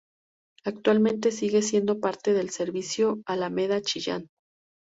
[0.65, 4.29] Actualmente sigue siendo parte del servicio ""Alameda-Chillan"".